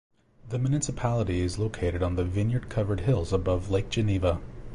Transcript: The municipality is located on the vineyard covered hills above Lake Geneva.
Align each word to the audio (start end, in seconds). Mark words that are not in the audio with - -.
The 0.49 0.57
municipality 0.57 1.41
is 1.41 1.59
located 1.59 2.01
on 2.01 2.15
the 2.15 2.23
vineyard 2.25 2.69
covered 2.69 3.01
hills 3.01 3.31
above 3.31 3.69
Lake 3.69 3.91
Geneva. 3.91 4.41